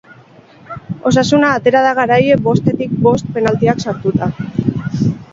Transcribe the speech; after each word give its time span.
Osasuna 1.09 1.49
atera 1.57 1.83
da 1.87 1.91
garaile 1.99 2.37
bostetik 2.47 2.95
bost 3.07 3.29
penaltiak 3.35 3.83
sartuta. 3.85 4.31